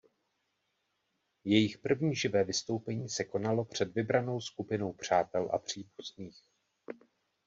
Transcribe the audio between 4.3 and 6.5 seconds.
skupinou přátel a příbuzných.